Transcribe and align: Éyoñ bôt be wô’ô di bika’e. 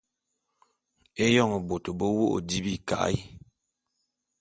Éyoñ 1.23 1.51
bôt 1.67 1.85
be 1.97 2.05
wô’ô 2.15 2.37
di 2.47 2.57
bika’e. 2.65 3.15